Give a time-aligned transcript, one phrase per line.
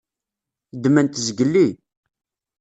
[0.75, 1.67] Ddmen-t zgelli.